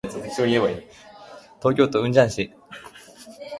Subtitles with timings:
[1.59, 2.51] 東京都雲雀市